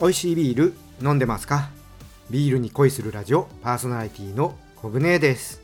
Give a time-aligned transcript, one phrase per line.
[0.00, 1.68] 美味しいビール飲んでますか？
[2.30, 5.60] ビールに恋するラジオパーソナリティのコグネです。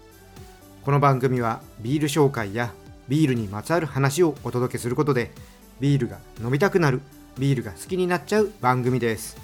[0.85, 2.75] この番組はビール紹介や
[3.09, 5.32] ビールにまつわる話をお届けすることで
[5.80, 7.00] ビールが飲みたくなる
[7.39, 9.39] ビールが好きになっちゃう番組です。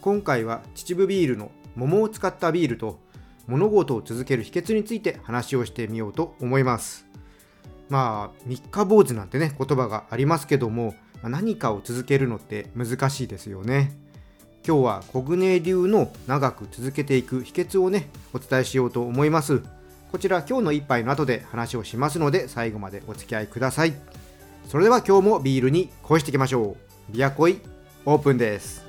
[0.00, 3.00] 今回は秩父ビールの桃を使ったビールと
[3.48, 7.04] 物事を続ける秘訣について話をしてみようと思います。
[7.88, 14.03] まあ三日坊主なんてね言葉がありますけども何かを続けるのって難しいですよね。
[14.66, 19.60] 今日はコグネ流の長く続けていく秘訣をねお伝えしようと思います。
[20.10, 23.92] こちら今日の一杯の後で話をしますので最後までお付き合いください。
[24.68, 26.78] それでは今日もビールに恋していきましょ
[27.10, 27.12] う。
[27.12, 27.58] ビアコイ
[28.06, 28.83] オープンです。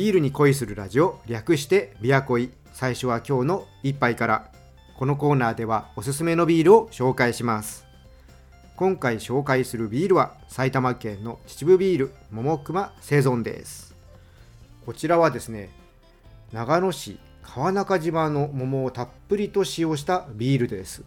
[0.00, 4.50] ビールに恋するラジオ略してビアコイ最初は今日の一杯から。
[4.96, 7.84] このコーナーではおすすめのビールを紹介します。
[8.76, 13.94] 今回紹介するビールは埼玉県の秩父ビール桃熊セゾンです。
[14.86, 15.68] こちらはですね
[16.50, 21.04] 長野市川中島の桃をたっぷりと使用したビールです。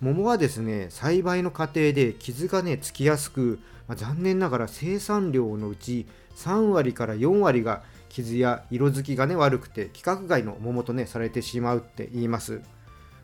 [0.00, 12.60] 桃はですね栽培の過程で傷がねつきやすく、まあ残念ながら生産量のうち3割から4割が傷や色づきがね悪くて規格外の桃とねされてしまうって言います、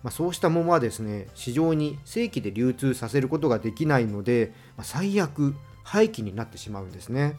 [0.02, 7.36] まあ、そうした桃はですね市場に正規で流通させることができないので、まあ最悪廃棄になってしまうんですね。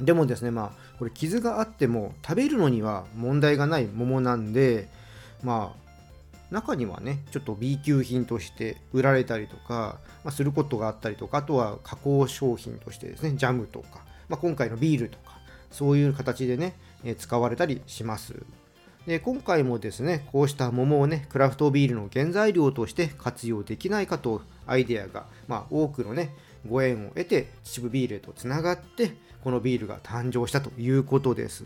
[0.00, 4.88] でもですねまあこれ傷があっても食べるのには問題がない桃なんで
[5.42, 15.39] まあ中にはねちょっと B 級品として売られたりとか、まあ、することがあったりとかあとは加工商品としてですねジャムとか、まあ、今回のビールとか
[15.70, 18.34] そういう形でね、え使われたりします。
[19.06, 26.34] で今回もですねこうした桃をねクラフトビールの原材料として活用できないかとアイデアが、まあ、多くのね
[26.68, 31.64] ご縁を得て秩父ビールへとつながってこのビールが誕生したということです。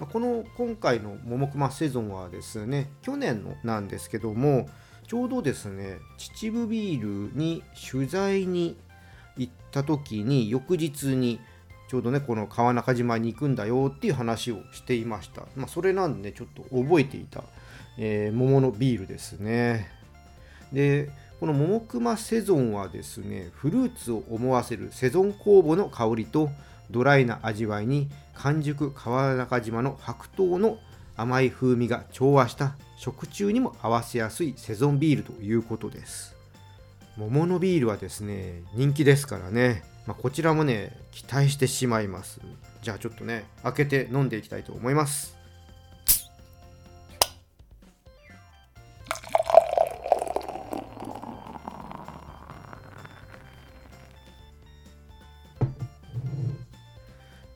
[0.00, 4.66] この今回の桃熊セゾンはですね去年のなんですけども
[5.06, 8.78] ちょうどですね秩父ビールに取材に
[9.36, 11.38] 行った時に翌日に
[11.90, 17.42] ちょうどねこの川中島に行くんだよっていう話をしていました、まあ、それなんでちょっと覚えていた、
[17.98, 19.90] えー桃のビールですね。
[20.72, 26.50] でこの桃熊セゾンはですねフルーツを思わせるセゾン酵母の香りと
[26.92, 30.78] ドライな味わいに完熟川中島の白桃の
[31.16, 36.36] 甘い風味が調和した食中にも合わせやすいセゾンビールということです。
[37.16, 42.40] 桃のビールはですね人気ですからね、まあ、こちらもね期待してしまいます。
[42.82, 45.38] じゃあちょっとね開けて飲んでいきたいと思います。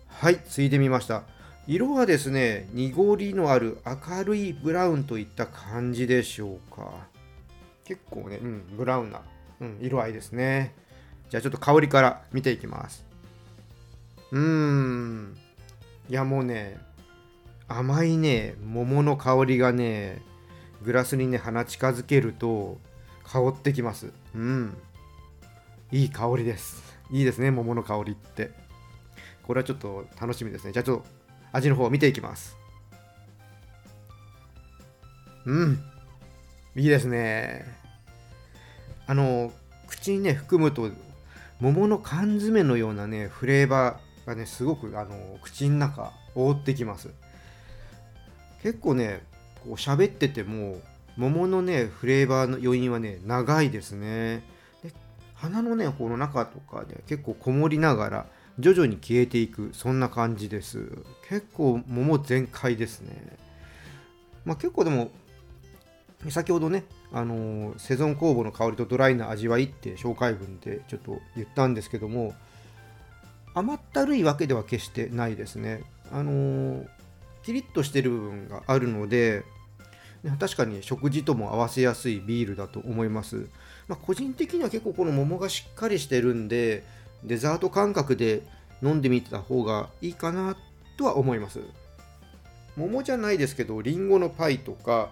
[0.09, 1.25] はいついてみました。
[1.67, 6.89] 色はですね濁りのある明るいブラウンといった感じでしょうか。
[7.85, 9.23] 結構ね、うん、ブラウンな、
[9.61, 10.73] うん、色合いですね。
[11.35, 13.05] じゃあちょっと香りから見ていきます。
[14.31, 15.37] うーん。
[16.09, 16.79] いやもうね
[17.67, 20.23] 甘いね桃の香りがね
[20.85, 22.79] グラスにね鼻近づけると
[23.25, 24.13] 香ってきます。
[24.37, 24.77] うん。
[25.91, 26.85] いい香りです。
[27.11, 28.53] いいですね桃の香りって。
[29.43, 30.73] これはちょっと楽しみですね。
[30.73, 31.07] じゃあちょっと
[31.51, 32.57] 味の方を見ていきます。
[35.47, 35.83] うん。
[36.77, 37.65] いいですね。
[39.09, 39.51] あの
[39.89, 40.91] 口にね含むと
[41.61, 47.11] 桃の缶詰のようなねフレーバーがねすごくあの口の中覆ってきます。
[48.63, 49.23] 結構ね
[49.63, 50.81] こう喋ってても
[51.17, 54.43] 桃のねフレーバーの余韻はね長いですね。
[54.83, 54.93] で
[55.35, 58.27] 鼻のねこの中とかで結構こもりながら
[58.59, 60.89] 徐々に消えていくそんな感じです。
[61.29, 63.37] 結構桃全開ですね。
[64.45, 65.11] まあ結構でも
[66.31, 72.35] 先ほどね、あのセゾン酵母の香りとドライな味わいって紹介文でちょっと言ったんですけども
[73.55, 75.85] 甘ったるいわけでは決してないですね。
[76.11, 76.85] あの
[77.45, 79.45] キリッとしてる部分があるので
[80.41, 83.47] 確かに食事とも合わせやすいビールだと思います、
[83.87, 86.83] まあ、個人的には結構この桃がしっかりしてるんで
[87.23, 88.43] デザート感覚で
[88.83, 90.57] 飲んでみた方がいいかな
[90.97, 91.61] とは思います。
[92.77, 95.11] 桃じゃないですけどりんごのパイとか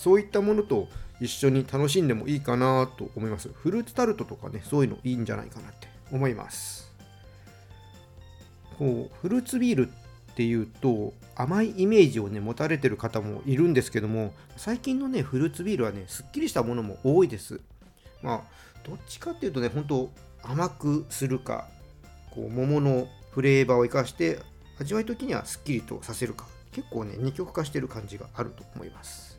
[0.00, 0.88] そういったものと
[1.20, 3.50] 一緒に楽しんでもいいかなと思います。
[3.52, 6.90] フルーツタルトとかねそういうのいいんじゃないかなって思います。
[8.78, 17.60] こうフルーツビールっていうと甘いイメージをね持たれてる方もいるんですけども最近のねフルーツビールはねすっきりしたものも多いです。
[18.22, 18.42] まあ
[18.88, 20.10] どっちかっていうとね本当
[20.42, 21.68] 甘くするか
[22.30, 24.38] こう桃のフレーバーを生かして
[24.78, 29.29] 味わい時にはすっきりとさせるか結構ね二極化してる感じがあると思います。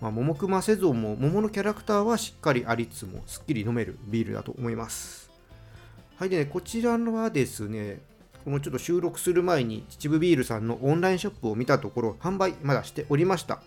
[0.00, 5.30] まあ、桃熊セゾンも桃のキャラクターはしっかりありつつもすっきり飲めるビールだと思います。
[6.16, 8.00] はいでねこちらのはですね
[8.44, 13.60] このちょっと収録する前に秩父ビールさんのオンラインショップを見たところ販売まだしておりました。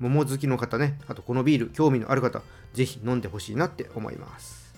[0.00, 2.42] 桃好きの方ねあとこのビール興味のある方
[2.74, 4.74] ぜひ飲んでほしいなって思います。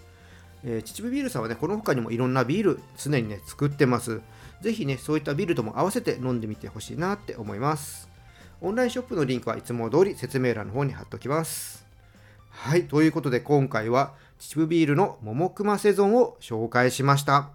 [0.64, 4.20] えー、秩父ビールさんはねこの他にもいろんなビール常にね作ってます。
[4.60, 8.13] ぜひねそういったビールとも合わせて飲んでみてほしいなって思います。
[8.64, 11.86] オンラインショップのリンクはいつも通り説明欄の方に貼っておきます。
[12.48, 17.50] はいということで今回は秩父ビールの桃熊セゾンを紹介しました。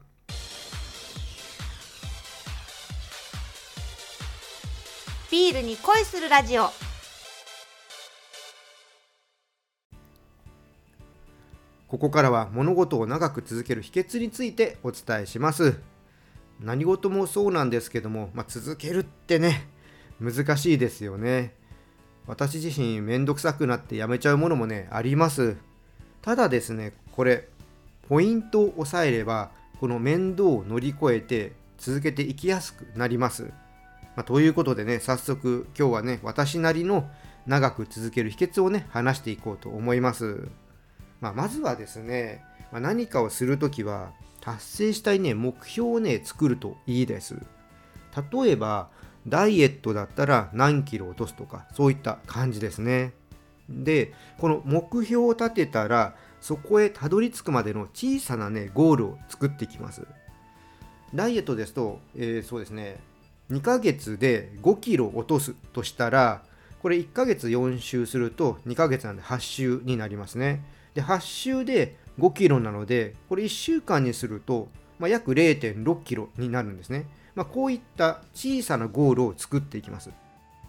[5.32, 6.70] ビールに恋するラジオ。
[11.88, 15.80] ここからは物事を長く続ける秘訣についてお伝えします。
[16.60, 19.79] 何事もそうなんですけども、まあ、続けるってね
[20.20, 21.54] 難しいですよね
[22.28, 25.58] 私自身めんどくさくなってやめちゃうものもねあります
[26.22, 27.48] ただですねこれ
[28.08, 33.52] ポイントを押さえればこの面倒を乗り越えて続けていきやすくなります
[34.20, 37.10] まあ、ということでね、早速今日はね、私なりの
[37.48, 40.50] 長く続ける秘訣をね、話していこうと思います。
[41.22, 42.44] まあ、まずはですね、
[42.74, 44.12] まあ、何かをするときは、
[44.42, 47.38] 達成したいね、目標をね、作るといいです。
[48.34, 48.90] 例えば、
[49.30, 53.14] ダイエットだったら何キロ落とすとか、そういった感じですね。
[53.70, 60.08] で、この目標を立てたら、そこへたどり着くまでの小さなね、ゴールを作っていきます。
[61.14, 63.00] ダイエットですと、えー、そうですね、
[63.52, 66.44] 2ヶ月で5キロ落とすとしたら
[66.82, 77.08] これ1ヶ月4週すると2ヶ月なんで8週になりますねで8週で5キロなのでこれ1週間にすると、まあ、約0.6キロになるんですね、
[77.40, 80.10] まあ、こういった小さなゴールを作っていきます。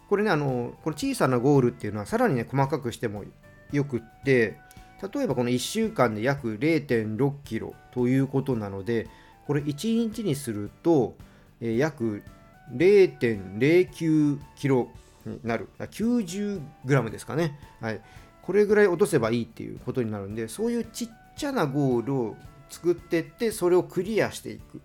[0.09, 3.25] これねあのこの小さなゴールっていうのはさらにね細かくしても
[3.73, 4.57] よくって
[5.13, 9.09] 例えばこの1週間で約0.6キロということなので
[9.49, 11.17] これ1日にすると、
[11.61, 12.23] えー、約
[12.73, 14.91] 0.09キロ
[15.27, 15.69] になる。
[15.81, 18.01] 90グラムですかね、はい、
[18.43, 22.37] これぐらい落とせばいいっていうことになるんでそういうちっちゃなゴールを
[22.69, 24.81] 作っていってそれをクリアしていくっ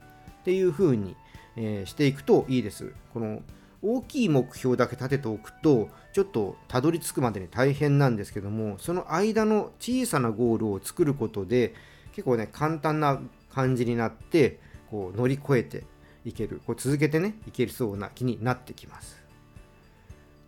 [0.45, 1.15] ていう風に、
[1.57, 2.93] えー、していくといいです。
[3.13, 3.41] この
[3.81, 11.75] 大きい目標だけ立てておくとちょっとたどり着くまでに大変なんですけどもその間の小さなゴールを作ることで
[12.13, 13.19] 結構ね簡単な
[13.53, 14.59] 感じになって
[14.89, 15.83] こう乗り越えて
[16.23, 19.23] いけるこう続けてねいけるそうな気になってきます。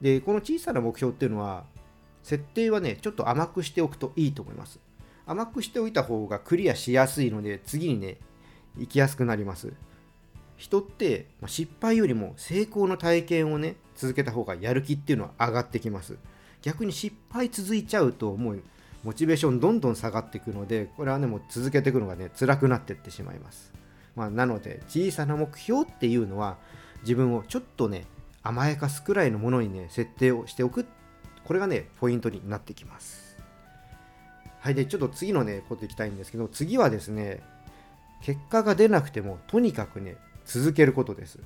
[0.02, 1.66] でこの小さな目標っていうのは
[2.24, 4.80] 設定はねちょっと甘くしておくといいと思います。
[5.28, 8.18] 甘くしておいた方がクリアしやすいので次にね
[8.78, 9.74] 行きやすくなります。
[10.58, 16.18] 人って失敗よりも成功の体験をね続けた方がやる気っていうのは上がってきます。
[16.62, 18.64] 逆に失敗続いちゃうともう
[19.04, 23.72] モチベーションどんどん下がっていくのでこれはねもう続けていくのがね辛くなっていってしまいます。
[24.16, 26.58] まあ、なので小さな目標っていうのは
[27.04, 28.06] 自分をちょっとね
[28.42, 30.88] 甘やかすくらいのものにね設定をしておく
[31.46, 33.38] これがねポイントになってきます。
[34.60, 37.42] はいでちょっと次のねこといきたいんですけど次はですね
[38.22, 41.40] 結果が出なくてもとにかくね続けることです。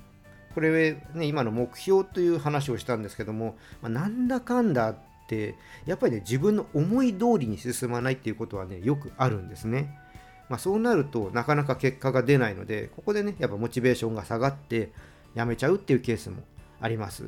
[0.54, 5.54] これね今の目標という話をしたんですけども、まあ、なんだかんだって
[5.86, 9.98] やっぱりね自分の思い通りに進まないっていうことはねよくあるんですね。
[10.48, 14.92] まあ、そうなるとなかなか結果が出ないのでここでねやっぱモチベーションが下がって
[15.34, 16.42] やめちゃうっていうケースも
[16.78, 17.24] あります、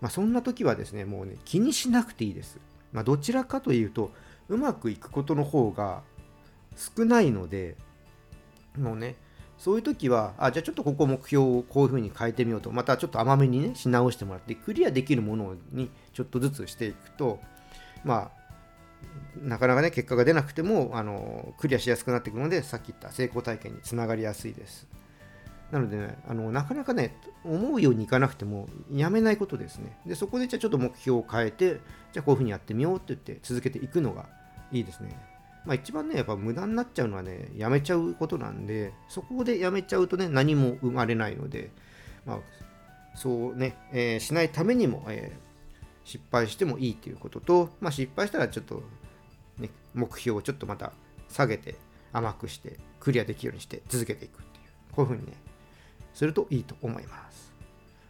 [0.00, 2.60] まあ、そんな時はですねもうね気にしなくていいです、
[2.92, 4.12] まあ、どちらかというと
[4.48, 6.02] うまくいくことの方が
[6.76, 7.76] 少ないので
[8.78, 9.16] もうね
[9.62, 12.72] そういう時はあじゃあちょっとここ目標をこういう風に変えてみようと。
[12.72, 17.38] またちょっと甘めにねし直してもらってクリアできるものにちょっとずつしていくと
[18.02, 24.88] まあなかなかね結果が出なくてもあのクリアしやすくなっていくのでさっき言った成功体験につながりやすいです。
[25.70, 27.14] なのでねあのなかなかね
[27.44, 29.96] 思うようにいかなくてもやめないことですね。
[30.04, 31.78] でそこでじゃあちょっと目標を変えて
[32.12, 34.26] じゃあこういうふうにやってみようって言って続けていくのが
[34.72, 35.31] いいですね。
[35.64, 41.70] まあ一番ねやっぱ無駄になっちゃうのはねやめちゃうことなんでそこでやめちゃうとね何も生まれないので
[42.26, 42.38] まあ
[43.14, 45.52] そうね、えーしないためにも、えー
[46.04, 48.82] 失敗してもいいということと、まあ、失敗したらちょっと、
[49.58, 50.92] ね、目標をちょっとまた
[51.28, 51.76] 下げて
[52.12, 55.32] 甘くしてクリアできるようにして続けていくっていうこういうふうにね
[56.14, 57.51] するといいと思います。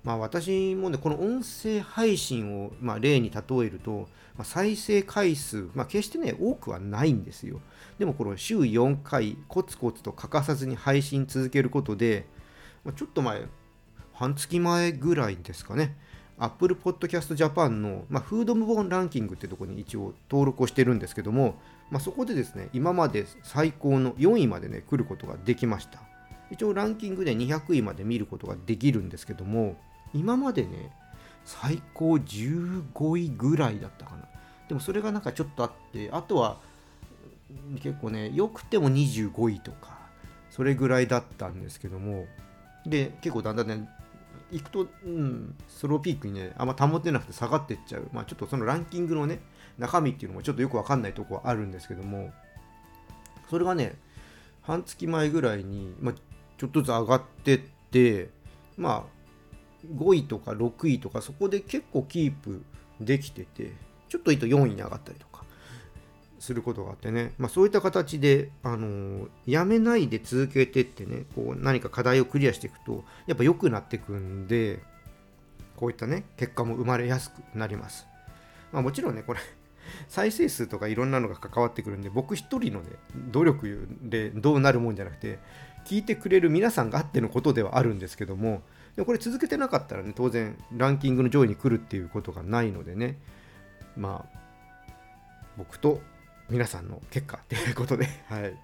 [0.05, 7.61] まあ私もね、この音声配信を、まあ、例に例えると、まあ、再生回数、まあ、決してね、多くはないんですよ。
[7.99, 12.27] でもこの週4回、コツコツと欠かさずに配信続けることで、
[12.85, 13.43] まあ、ちょっと前、
[14.13, 15.97] 半月前ぐらいですかね、
[16.39, 26.01] Apple Podcast Japan の、まあ、フードムボンランキングってところに一応登録をしてるんですけども、まあ、そこでですね、今まで最高の4位までね、来ることができました。
[26.51, 29.77] 一応ランキングで200位まで見ることができるんですけども、
[30.15, 30.91] 今までね、
[31.45, 34.29] 最高15位ぐらいだったかな。
[34.69, 36.59] でもそれがなんかちょっとあって、あとは
[37.83, 39.99] 結構ね、良くても25位とか、
[40.51, 42.27] それぐらいだったんですけども、
[42.87, 43.89] で、結構だんだんね、
[44.51, 48.09] 行くと、うん、スローピークにね、あんま保てなくて下がってっちゃう。
[48.13, 49.41] まあちょっとそのランキングのね、
[49.79, 52.33] 中身っていうのもちょっとよくわかんないとこはあるんですけども、
[53.51, 53.97] それがね、
[54.63, 56.15] 半月前ぐらいに、まあ、
[56.57, 58.31] ちょっとずつ上がってって、
[58.77, 59.22] まあ、
[59.87, 62.63] 5位とか6位とか、そこで結構キープ
[63.01, 63.73] できてて、
[64.09, 65.45] ちょっといいと4位に上がったりとか
[66.39, 74.81] することがあってね、まあ、そういった形で、あのやめないで続けてってね、こう何か課題をクリアしていくと、やっぱ良くなってくんで、
[75.77, 78.07] こういったね、結果も生まれやすくなります。
[78.73, 79.41] まあ、もちろんね、これ、
[80.09, 82.91] 再生数とかいろんなのが関わってくるんで、僕一人のね、
[83.31, 85.39] 努力でどうなるもんじゃなくて、
[85.85, 88.63] 聞いてくれる皆さんがあってのことではあるんですけども、
[88.97, 93.19] でこれ続けてなかったらね、当然ランキングの上位に来るっていうことがないのでね、
[93.97, 94.93] まあ、
[95.57, 96.01] 僕と
[96.51, 98.55] 皆さんの結果っていうことで、はい、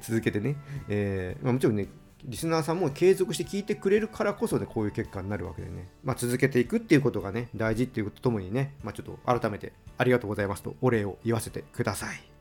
[0.00, 0.56] 続けてね、
[0.88, 1.88] えーまあ、もちろんね、
[2.24, 12.33] リスナーさんも継続して聞いてくれるからこそでこういう結果になるわけでね、まあ、続けていくっていうことがね、大事っていうことともにね、まあ、ちょっと改めてありがとうございますとお礼を言わせてください。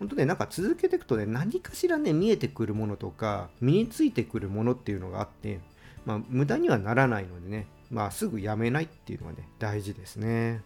[0.00, 5.60] 本当ね、なんか続けていくとね、何かしらね、見えてくるものとか、身についてくるものっていうのがあって、
[6.06, 10.62] まあ、無駄にはならないのでね、まあ、すぐやめないっていうのがね、大事ですね。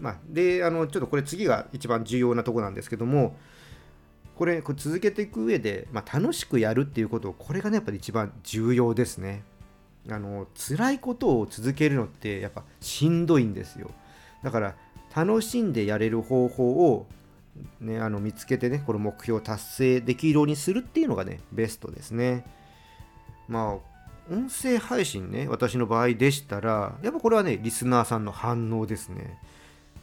[0.00, 3.36] まあ、で、あの、ちょっとこれ次が一番重要なとこなんですけども、
[4.36, 9.42] これ、これ続けていく上で、まあ、楽しくやるっていうこと、これがね、やっぱり一番重要ですね。
[10.08, 13.90] あの、辛いことを続けるのって、やっぱしんどいんですよ。
[14.42, 14.76] だから、
[15.14, 17.06] 楽しんでやれる方法を、
[17.80, 22.44] ね、あの見つけてね、この目標を達成できるようにするっていうのがね、ベストですね。
[23.48, 29.38] まあ、音声配信ね、私の場合でしたら、やっぱこれはね、リスナーさんの反応ですね。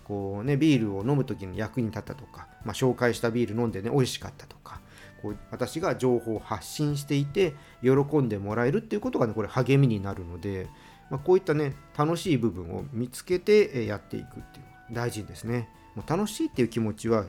[0.03, 4.81] こうね、ビールを飲むときに役に立ったとか、まあ、紹介したビール飲んでね、美味しかったとか、
[5.21, 10.67] こう私が情報を発信していて、喜んでもらえるっていうことがね、これ励みになるので、
[11.09, 15.69] まあ、こういったね、楽しい部分を見つけてやっていくっていう大事ですね。
[15.95, 17.25] もう楽しいっていう気持ちは、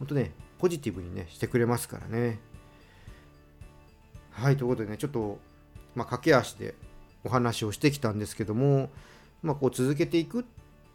[0.00, 2.40] 本当ね、ポジティブにね、してくれますからね。
[4.32, 5.38] はい、ということでね、ちょっと、
[5.94, 6.74] まあ、駆け足で
[7.22, 8.90] お話をしてきたんですけども、
[9.42, 10.44] まあ、こう続けていく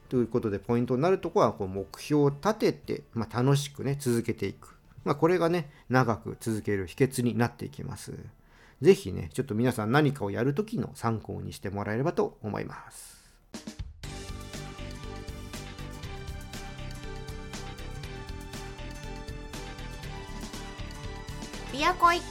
[0.09, 8.13] ということでポイントになるとこはこう目標を立てて、まあ、楽しくね続けていく、まあ、これがね長く続ける秘訣になっていきます。
[8.81, 13.24] ぜひねちょっと皆さん何かをやるときの参考にしてもらえればと思います。
[21.77, 22.21] ビアコイ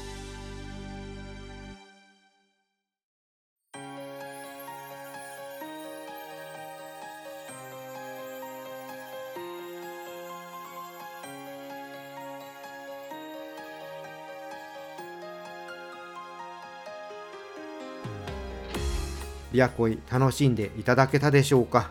[19.52, 21.90] ビアコイ楽しんでいただけたでしょうか？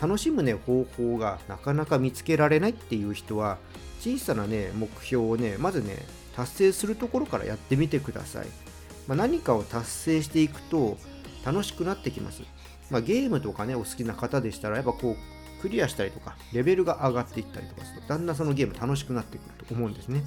[0.00, 3.58] 楽しむね方法がなかなか見つけられないっていう人は
[3.98, 5.98] 小さなね目標をねまずね
[6.36, 8.46] 達成するところからやってみてください、
[9.06, 10.96] まあ、何かを達成していくと
[11.44, 12.42] 楽しくなってきます、
[12.90, 20.22] まあ、ゲームとかねお好きな方でしたらやっぱこうクリアしたりとかレベルが上がっていったりとかするとだんだんそのゲーム楽しくなってくると思うんですね。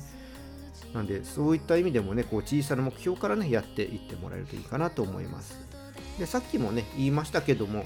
[0.93, 5.59] なんでそういった意味でもねこう小さな目標からねやっていってもらえるといいかなと思います。
[6.17, 7.85] でさっきもね言いましたけども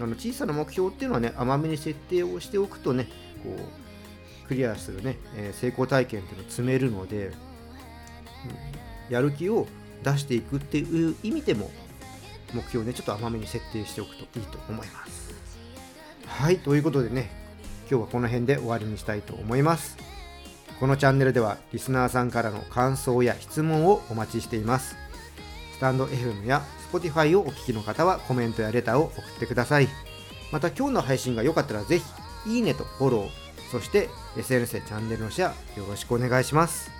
[0.00, 3.08] あの小さな目標っていうのはね甘めに設定をしておくとね
[3.42, 7.32] こうクリアするね、えー成功体験っていうのを積めるので、
[9.08, 9.66] やる気を
[10.02, 11.70] 出していくっていう意味でも
[12.54, 15.34] 目標をねちょっと甘めに設定しておくといいと思います。
[16.26, 17.30] はいということでね
[17.90, 19.96] 今日はこの辺で終わりにしたいと思います。
[20.78, 24.96] このチャンネルではリスナーさんからの感想や質問をお待ちしています。
[25.72, 29.88] スタンド FM や Spotify をお聞きの方はコメントやレターを送ってください。
[30.52, 31.98] また今日の配信が良かったらぜ
[32.44, 33.28] ひいいねとフォロー
[33.70, 36.97] そして SNS でチャンネルのシェアよろしくお願いします。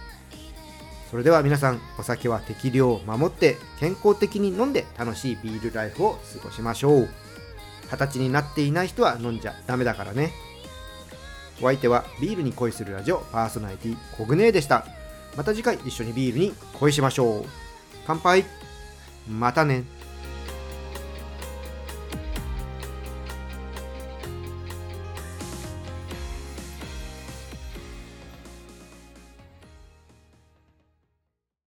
[1.10, 7.08] それでは皆さんお酒は適量を守って健康的に飲んで楽しいビールライフを過ごしましょう。
[7.90, 10.32] 二十歳になっていない人は飲んじゃダメだからね。
[11.60, 14.86] お相手はビールに恋するラジオパーソナリティコグネーでした。
[15.36, 17.44] また次回一緒にビールに恋しましょう。
[18.06, 18.44] 乾杯。
[19.28, 19.84] またね。